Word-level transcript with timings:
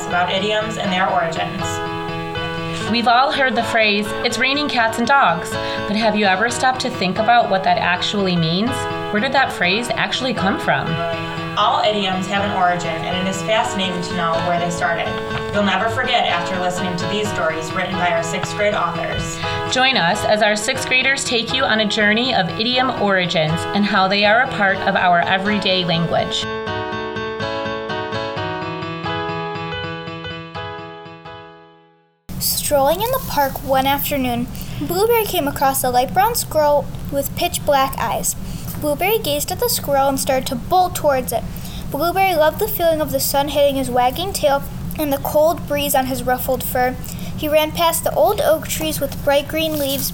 podcast 0.00 0.08
about 0.08 0.32
idioms 0.32 0.76
and 0.76 0.92
their 0.92 1.08
origins. 1.08 2.90
We've 2.90 3.08
all 3.08 3.30
heard 3.30 3.54
the 3.54 3.62
phrase, 3.62 4.06
it's 4.24 4.38
raining 4.38 4.68
cats 4.68 4.98
and 4.98 5.06
dogs, 5.06 5.50
but 5.50 5.94
have 5.94 6.16
you 6.16 6.26
ever 6.26 6.50
stopped 6.50 6.80
to 6.80 6.90
think 6.90 7.18
about 7.18 7.48
what 7.48 7.62
that 7.64 7.78
actually 7.78 8.36
means? 8.36 8.70
Where 9.12 9.20
did 9.20 9.32
that 9.32 9.52
phrase 9.52 9.88
actually 9.90 10.34
come 10.34 10.58
from? 10.58 10.88
All 11.56 11.84
idioms 11.84 12.26
have 12.26 12.44
an 12.44 12.56
origin, 12.56 12.88
and 12.88 13.26
it 13.26 13.30
is 13.30 13.40
fascinating 13.42 14.00
to 14.02 14.16
know 14.16 14.32
where 14.48 14.58
they 14.58 14.70
started. 14.70 15.06
You'll 15.52 15.64
never 15.64 15.88
forget 15.88 16.26
after 16.26 16.58
listening 16.58 16.96
to 16.96 17.06
these 17.08 17.30
stories 17.32 17.70
written 17.72 17.94
by 17.94 18.10
our 18.10 18.22
sixth 18.22 18.56
grade 18.56 18.74
authors. 18.74 19.36
Join 19.72 19.96
us 19.96 20.24
as 20.24 20.42
our 20.42 20.56
sixth 20.56 20.86
graders 20.88 21.24
take 21.24 21.52
you 21.52 21.64
on 21.64 21.80
a 21.80 21.86
journey 21.86 22.34
of 22.34 22.48
idiom 22.58 22.90
origins 23.02 23.60
and 23.74 23.84
how 23.84 24.08
they 24.08 24.24
are 24.24 24.40
a 24.42 24.48
part 24.52 24.78
of 24.78 24.96
our 24.96 25.20
everyday 25.20 25.84
language. 25.84 26.44
Strolling 32.40 33.02
in 33.02 33.10
the 33.10 33.22
park 33.28 33.62
one 33.62 33.86
afternoon, 33.86 34.46
Blueberry 34.80 35.26
came 35.26 35.46
across 35.46 35.84
a 35.84 35.90
light 35.90 36.14
brown 36.14 36.34
squirrel 36.34 36.86
with 37.12 37.36
pitch 37.36 37.62
black 37.66 37.94
eyes. 37.98 38.34
Blueberry 38.80 39.18
gazed 39.18 39.52
at 39.52 39.60
the 39.60 39.68
squirrel 39.68 40.08
and 40.08 40.18
started 40.18 40.46
to 40.46 40.54
bolt 40.54 40.94
towards 40.94 41.32
it. 41.32 41.44
Blueberry 41.90 42.34
loved 42.34 42.58
the 42.58 42.66
feeling 42.66 43.02
of 43.02 43.12
the 43.12 43.20
sun 43.20 43.48
hitting 43.48 43.76
his 43.76 43.90
wagging 43.90 44.32
tail 44.32 44.62
and 44.98 45.12
the 45.12 45.18
cold 45.18 45.68
breeze 45.68 45.94
on 45.94 46.06
his 46.06 46.22
ruffled 46.22 46.64
fur. 46.64 46.92
He 47.36 47.46
ran 47.46 47.72
past 47.72 48.04
the 48.04 48.14
old 48.14 48.40
oak 48.40 48.66
trees 48.68 49.00
with 49.00 49.22
bright 49.22 49.46
green 49.46 49.78
leaves. 49.78 50.08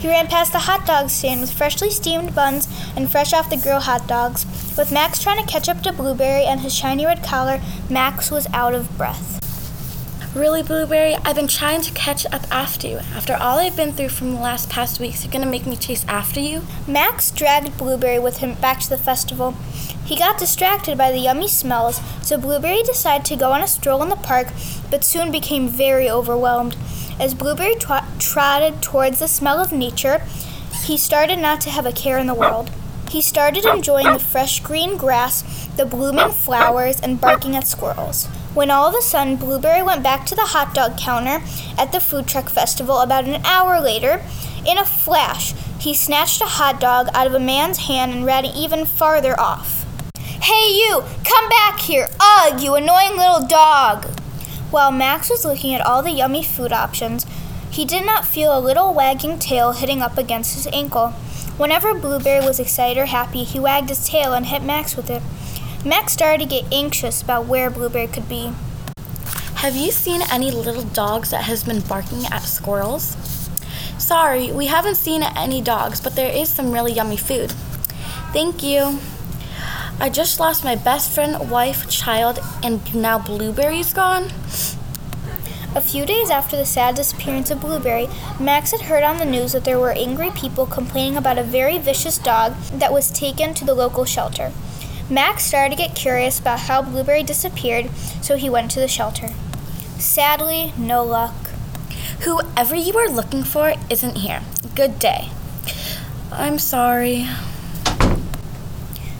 He 0.00 0.08
ran 0.08 0.26
past 0.26 0.52
the 0.52 0.60
hot 0.60 0.84
dog 0.86 1.08
stand 1.08 1.40
with 1.40 1.52
freshly 1.52 1.90
steamed 1.90 2.34
buns 2.34 2.68
and 2.94 3.10
fresh 3.10 3.32
off 3.32 3.48
the 3.48 3.56
grill 3.56 3.80
hot 3.80 4.06
dogs. 4.06 4.44
With 4.76 4.92
Max 4.92 5.22
trying 5.22 5.42
to 5.42 5.50
catch 5.50 5.68
up 5.68 5.82
to 5.84 5.94
Blueberry 5.94 6.44
and 6.44 6.60
his 6.60 6.74
shiny 6.74 7.06
red 7.06 7.24
collar, 7.24 7.58
Max 7.88 8.30
was 8.30 8.46
out 8.52 8.74
of 8.74 8.94
breath. 8.98 9.39
Really, 10.32 10.62
Blueberry? 10.62 11.16
I've 11.24 11.34
been 11.34 11.48
trying 11.48 11.80
to 11.82 11.92
catch 11.92 12.24
up 12.26 12.42
after 12.52 12.86
you. 12.86 12.98
After 13.16 13.34
all 13.34 13.58
I've 13.58 13.74
been 13.74 13.92
through 13.92 14.10
from 14.10 14.32
the 14.32 14.40
last 14.40 14.70
past 14.70 15.00
weeks, 15.00 15.24
you're 15.24 15.32
gonna 15.32 15.44
make 15.44 15.66
me 15.66 15.74
chase 15.74 16.04
after 16.06 16.38
you? 16.38 16.62
Max 16.86 17.32
dragged 17.32 17.76
Blueberry 17.76 18.20
with 18.20 18.36
him 18.38 18.54
back 18.54 18.78
to 18.78 18.88
the 18.88 18.96
festival. 18.96 19.56
He 20.04 20.16
got 20.16 20.38
distracted 20.38 20.96
by 20.96 21.10
the 21.10 21.18
yummy 21.18 21.48
smells, 21.48 22.00
so 22.22 22.38
Blueberry 22.38 22.84
decided 22.84 23.24
to 23.24 23.34
go 23.34 23.50
on 23.50 23.60
a 23.60 23.66
stroll 23.66 24.04
in 24.04 24.08
the 24.08 24.14
park, 24.14 24.46
but 24.88 25.04
soon 25.04 25.32
became 25.32 25.68
very 25.68 26.08
overwhelmed. 26.08 26.76
As 27.18 27.34
Blueberry 27.34 27.74
trotted 28.20 28.80
towards 28.80 29.18
the 29.18 29.26
smell 29.26 29.58
of 29.58 29.72
nature, 29.72 30.22
he 30.84 30.96
started 30.96 31.40
not 31.40 31.60
to 31.62 31.70
have 31.70 31.86
a 31.86 31.92
care 31.92 32.18
in 32.18 32.28
the 32.28 32.34
world. 32.34 32.70
He 33.10 33.20
started 33.20 33.64
enjoying 33.64 34.12
the 34.12 34.20
fresh 34.20 34.60
green 34.60 34.96
grass, 34.96 35.42
the 35.76 35.84
blooming 35.84 36.30
flowers, 36.30 37.00
and 37.00 37.20
barking 37.20 37.56
at 37.56 37.66
squirrels. 37.66 38.28
When 38.52 38.70
all 38.70 38.88
of 38.88 38.96
a 38.96 39.00
sudden 39.00 39.36
Blueberry 39.36 39.80
went 39.80 40.02
back 40.02 40.26
to 40.26 40.34
the 40.34 40.46
hot 40.46 40.74
dog 40.74 40.98
counter 40.98 41.40
at 41.78 41.92
the 41.92 42.00
food 42.00 42.26
truck 42.26 42.48
festival 42.48 43.00
about 43.00 43.24
an 43.24 43.44
hour 43.44 43.80
later, 43.80 44.22
in 44.66 44.76
a 44.76 44.84
flash, 44.84 45.54
he 45.78 45.94
snatched 45.94 46.42
a 46.42 46.46
hot 46.46 46.80
dog 46.80 47.08
out 47.14 47.28
of 47.28 47.34
a 47.34 47.38
man's 47.38 47.86
hand 47.86 48.12
and 48.12 48.26
ran 48.26 48.44
even 48.44 48.84
farther 48.86 49.38
off. 49.38 49.86
Hey, 50.42 50.72
you! 50.72 51.04
Come 51.24 51.48
back 51.48 51.78
here! 51.78 52.08
Ugh, 52.18 52.60
you 52.60 52.74
annoying 52.74 53.16
little 53.16 53.46
dog! 53.46 54.06
While 54.72 54.90
Max 54.90 55.30
was 55.30 55.44
looking 55.44 55.72
at 55.74 55.86
all 55.86 56.02
the 56.02 56.10
yummy 56.10 56.42
food 56.42 56.72
options, 56.72 57.26
he 57.70 57.84
did 57.84 58.04
not 58.04 58.26
feel 58.26 58.56
a 58.56 58.58
little 58.58 58.92
wagging 58.92 59.38
tail 59.38 59.72
hitting 59.72 60.02
up 60.02 60.18
against 60.18 60.54
his 60.54 60.66
ankle. 60.72 61.10
Whenever 61.56 61.94
Blueberry 61.94 62.44
was 62.44 62.58
excited 62.58 63.00
or 63.00 63.06
happy, 63.06 63.44
he 63.44 63.60
wagged 63.60 63.90
his 63.90 64.08
tail 64.08 64.32
and 64.32 64.46
hit 64.46 64.62
Max 64.62 64.96
with 64.96 65.08
it. 65.08 65.22
Max 65.82 66.12
started 66.12 66.40
to 66.40 66.60
get 66.60 66.70
anxious 66.70 67.22
about 67.22 67.46
where 67.46 67.70
Blueberry 67.70 68.06
could 68.06 68.28
be. 68.28 68.52
Have 69.56 69.74
you 69.74 69.90
seen 69.90 70.20
any 70.30 70.50
little 70.50 70.82
dogs 70.82 71.30
that 71.30 71.44
has 71.44 71.64
been 71.64 71.80
barking 71.80 72.26
at 72.26 72.42
squirrels? 72.42 73.16
Sorry, 73.96 74.52
we 74.52 74.66
haven't 74.66 74.96
seen 74.96 75.22
any 75.22 75.62
dogs, 75.62 75.98
but 75.98 76.16
there 76.16 76.30
is 76.30 76.50
some 76.50 76.72
really 76.72 76.92
yummy 76.92 77.16
food. 77.16 77.52
Thank 78.34 78.62
you. 78.62 78.98
I 79.98 80.10
just 80.10 80.38
lost 80.38 80.64
my 80.64 80.76
best 80.76 81.12
friend, 81.12 81.50
wife, 81.50 81.88
child, 81.88 82.40
and 82.62 82.94
now 82.94 83.18
Blueberry's 83.18 83.94
gone. 83.94 84.24
A 85.74 85.80
few 85.80 86.04
days 86.04 86.28
after 86.28 86.56
the 86.56 86.66
sad 86.66 86.94
disappearance 86.94 87.50
of 87.50 87.60
Blueberry, 87.60 88.08
Max 88.38 88.72
had 88.72 88.82
heard 88.82 89.02
on 89.02 89.16
the 89.16 89.24
news 89.24 89.52
that 89.52 89.64
there 89.64 89.78
were 89.78 89.92
angry 89.92 90.30
people 90.30 90.66
complaining 90.66 91.16
about 91.16 91.38
a 91.38 91.42
very 91.42 91.78
vicious 91.78 92.18
dog 92.18 92.54
that 92.72 92.92
was 92.92 93.10
taken 93.10 93.54
to 93.54 93.64
the 93.64 93.74
local 93.74 94.04
shelter. 94.04 94.52
Max 95.10 95.42
started 95.44 95.76
to 95.76 95.82
get 95.82 95.96
curious 95.96 96.38
about 96.38 96.60
how 96.60 96.82
Blueberry 96.82 97.24
disappeared, 97.24 97.90
so 98.22 98.36
he 98.36 98.48
went 98.48 98.70
to 98.70 98.80
the 98.80 98.86
shelter. 98.86 99.30
Sadly, 99.98 100.72
no 100.78 101.02
luck. 101.02 101.34
Whoever 102.20 102.76
you 102.76 102.96
are 102.96 103.08
looking 103.08 103.42
for 103.42 103.74
isn't 103.90 104.18
here. 104.18 104.42
Good 104.76 105.00
day. 105.00 105.30
I'm 106.30 106.60
sorry. 106.60 107.26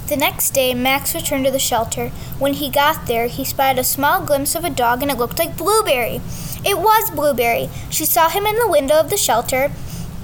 The 0.07 0.17
next 0.17 0.51
day, 0.51 0.75
Max 0.75 1.15
returned 1.15 1.45
to 1.47 1.51
the 1.51 1.59
shelter. 1.59 2.11
When 2.39 2.55
he 2.55 2.71
got 2.71 3.07
there, 3.07 3.27
he 3.27 3.45
spied 3.45 3.79
a 3.79 3.85
small 3.85 4.25
glimpse 4.25 4.55
of 4.55 4.65
a 4.65 4.71
dog 4.71 5.03
and 5.03 5.11
it 5.11 5.19
looked 5.19 5.39
like 5.41 5.57
Blueberry. 5.57 6.21
It 6.65 6.79
was 6.79 7.11
Blueberry. 7.11 7.69
She 7.91 8.05
saw 8.05 8.29
him 8.29 8.47
in 8.47 8.57
the 8.57 8.69
window 8.69 9.01
of 9.01 9.11
the 9.11 9.17
shelter 9.17 9.73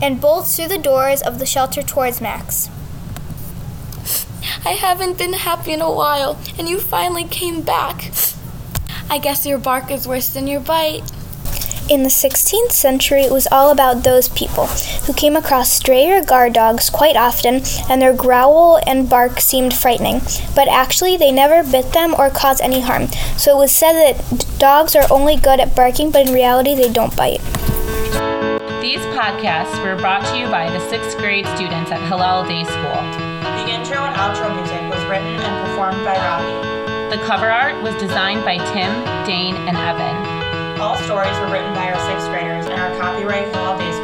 and 0.01 0.21
bolted 0.21 0.51
through 0.53 0.69
the 0.69 0.79
doors 0.79 1.23
of 1.23 1.39
the 1.39 1.47
shelter 1.47 1.83
towards 1.83 2.21
Max. 2.21 2.69
I 4.67 4.71
haven't 4.71 5.17
been 5.17 5.33
happy 5.33 5.75
in 5.75 5.81
a 5.81 5.93
while, 5.93 6.37
and 6.59 6.69
you 6.69 6.81
finally 6.81 7.23
came 7.23 7.63
back. 7.63 8.11
I 9.09 9.19
guess 9.19 9.47
your 9.47 9.59
bark 9.59 9.93
is 9.93 10.09
worse 10.09 10.29
than 10.29 10.49
your 10.49 10.59
bite. 10.59 11.05
In 11.89 12.03
the 12.03 12.09
16th 12.09 12.73
century, 12.73 13.23
it 13.23 13.31
was 13.31 13.47
all 13.53 13.71
about 13.71 14.03
those 14.03 14.29
people 14.29 14.67
who 15.07 15.15
came 15.15 15.37
across 15.37 15.71
stray 15.71 16.11
or 16.11 16.21
guard 16.21 16.55
dogs 16.55 16.91
quite 16.91 17.15
often, 17.15 17.63
and 17.89 18.03
their 18.03 18.13
growl 18.13 18.81
and 18.89 19.09
bark 19.09 19.39
seemed 19.41 19.73
frightening. 19.73 20.21
But 20.57 20.67
actually, 20.67 21.17
they 21.17 21.31
never 21.31 21.63
bit 21.63 21.93
them 21.93 22.13
or 22.19 22.29
caused 22.29 22.61
any 22.61 22.81
harm. 22.81 23.07
So 23.37 23.57
it 23.57 23.61
was 23.61 23.71
said 23.71 23.93
that 23.93 24.59
dogs 24.59 24.97
are 24.97 25.07
only 25.13 25.37
good 25.37 25.61
at 25.61 25.77
barking, 25.77 26.11
but 26.11 26.27
in 26.27 26.35
reality, 26.35 26.75
they 26.75 26.93
don't 26.93 27.17
bite. 27.17 27.41
These 28.83 29.07
podcasts 29.15 29.81
were 29.85 29.95
brought 29.95 30.25
to 30.33 30.37
you 30.37 30.47
by 30.47 30.69
the 30.71 30.81
sixth 30.91 31.17
grade 31.19 31.47
students 31.55 31.93
at 31.93 32.01
Hillel 32.09 32.49
Day 32.49 32.65
School. 32.65 33.26
The 33.55 33.71
intro 33.71 34.03
and 34.03 34.15
outro 34.17 34.55
music 34.55 34.83
was 34.91 35.03
written 35.07 35.39
and 35.39 35.67
performed 35.67 36.05
by 36.05 36.19
Robbie. 36.19 37.15
The 37.15 37.23
cover 37.25 37.51
art 37.51 37.81
was 37.83 37.95
designed 37.97 38.45
by 38.45 38.59
Tim, 38.75 38.93
Dane, 39.25 39.57
and 39.71 39.77
Evan. 39.77 40.81
All 40.81 40.97
stories 41.09 41.33
were 41.41 41.49
written 41.49 41.73
by 41.73 41.89
our 41.91 42.01
sixth 42.11 42.29
graders 42.29 42.67
and 42.67 42.77
are 42.77 42.93
copyright 43.01 43.49
Hillel 43.49 43.79
Day 43.79 43.91
School 43.93 43.96